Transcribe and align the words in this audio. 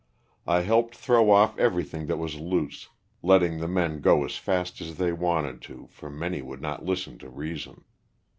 I 0.47 0.61
helped 0.61 0.95
throw 0.95 1.29
off 1.29 1.59
everything 1.59 2.07
that 2.07 2.17
was 2.17 2.39
loose, 2.39 2.89
letting 3.21 3.59
the 3.59 3.67
men 3.67 4.01
go 4.01 4.25
as 4.25 4.35
fast 4.35 4.81
as 4.81 4.97
they 4.97 5.11
wanted 5.13 5.61
to, 5.69 5.89
for 5.91 6.09
many 6.09 6.41
would 6.41 6.59
not 6.59 6.83
listen 6.83 7.19
to 7.19 7.29
reason. 7.29 7.83